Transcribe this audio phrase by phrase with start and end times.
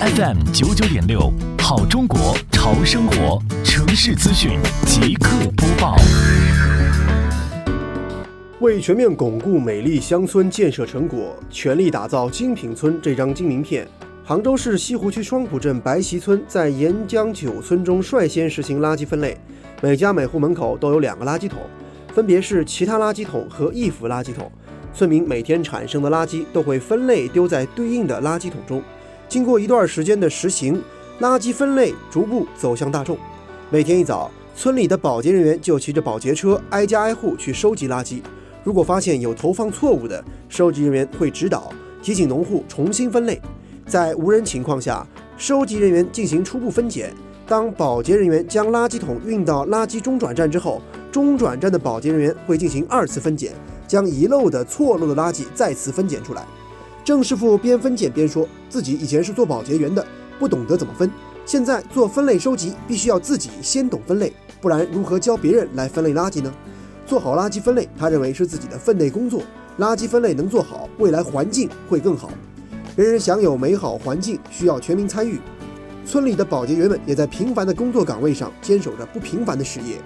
[0.00, 5.96] FM 九九点六，好中国潮生活城市资讯即刻播报。
[8.58, 13.86] 为全面巩固美丽乡村建设成果，全力打造精品村这张金名片，
[14.24, 19.38] 杭州市西湖区双浦镇白溪村在沿江九村中率先实行垃圾分类，
[19.80, 21.60] 每家每户门口都有两个垃圾桶，
[22.12, 24.50] 分别是其他垃圾桶和易腐垃圾桶。
[24.92, 28.82] 村民每天产生的垃圾都会分类丢在对应的垃圾桶中。
[29.34, 30.80] 经过一段时间的实行，
[31.18, 33.18] 垃圾分类逐步走向大众。
[33.68, 38.22] 每天一早，村里的保洁人员就骑着保洁车挨家挨户去收集垃圾。
[38.62, 43.42] 如果发现有投放错误的，收集人员会指导提醒农户重新分类。
[43.88, 45.04] 在无人情况下，
[45.36, 47.12] 收集人员进行初步分拣。
[47.44, 50.80] 当保洁人员将垃圾桶运到垃圾中转站之后，
[51.10, 53.52] 中转站的保洁人员会进行二次分拣。
[53.88, 56.46] 将遗漏的、错漏的垃圾再次分拣出来。
[57.04, 60.04] 郑师傅边分拣边说：“自己以前是做保洁员的，
[60.38, 61.10] 不懂得怎么分。
[61.44, 66.50] 现在做分类收集，必须要自己先懂分类，不然如何教别人来分类垃圾呢？
[67.06, 69.42] 做好垃圾分类，他认为是自己的分内工作。
[69.78, 72.30] 垃圾分类能做好，未来环境会更好。
[72.96, 75.38] 人人享有美好环境，需要全民参与。
[76.06, 79.96] 村里的保洁员们也在平凡的工作岗位上坚守着不平凡的事业。